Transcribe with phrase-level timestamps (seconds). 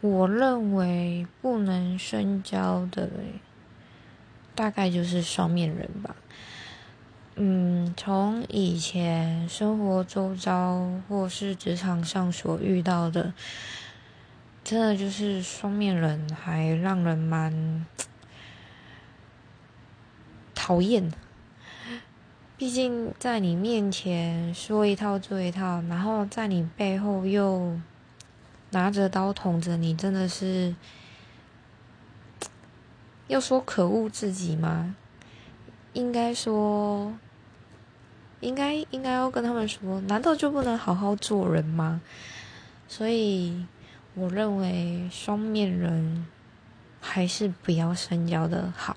[0.00, 3.08] 我认为不能深交的，
[4.54, 6.14] 大概就是双面人吧。
[7.34, 13.32] 嗯，从以前生活周遭或是职场上所遇到的，
[14.64, 17.86] 真的就是双面人，还让人蛮
[20.54, 21.12] 讨厌。
[22.56, 27.78] 毕竟在你面前说一套做一套，然后在你背后又
[28.70, 30.74] 拿着刀捅着你，真的是
[33.28, 34.94] 要说可恶自己吗？
[35.92, 37.12] 应该说。
[38.40, 42.00] 应该应该要跟他们说，难道就不能好好做人吗？
[42.86, 43.66] 所以
[44.14, 46.24] 我认为双面人
[47.00, 48.96] 还是不要深交的好。